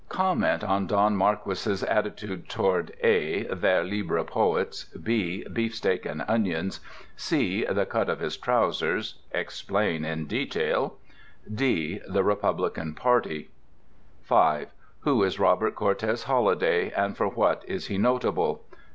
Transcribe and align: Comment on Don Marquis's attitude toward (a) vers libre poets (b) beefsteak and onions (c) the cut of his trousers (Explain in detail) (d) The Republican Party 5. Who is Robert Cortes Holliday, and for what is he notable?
Comment 0.09 0.63
on 0.63 0.87
Don 0.87 1.15
Marquis's 1.15 1.83
attitude 1.83 2.49
toward 2.49 2.91
(a) 3.03 3.43
vers 3.53 3.87
libre 3.87 4.23
poets 4.25 4.85
(b) 4.85 5.43
beefsteak 5.53 6.07
and 6.07 6.25
onions 6.27 6.79
(c) 7.15 7.63
the 7.65 7.85
cut 7.85 8.09
of 8.09 8.19
his 8.19 8.35
trousers 8.35 9.19
(Explain 9.31 10.03
in 10.03 10.25
detail) 10.25 10.97
(d) 11.53 11.99
The 12.09 12.23
Republican 12.23 12.95
Party 12.95 13.51
5. 14.23 14.69
Who 15.01 15.21
is 15.21 15.37
Robert 15.39 15.75
Cortes 15.75 16.23
Holliday, 16.23 16.89
and 16.93 17.15
for 17.15 17.27
what 17.27 17.63
is 17.67 17.85
he 17.85 17.99
notable? 17.99 18.63